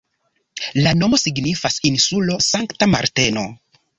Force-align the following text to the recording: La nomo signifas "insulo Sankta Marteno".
La 0.85 0.93
nomo 1.01 1.19
signifas 1.23 1.77
"insulo 1.91 2.39
Sankta 2.47 2.91
Marteno". 2.97 3.47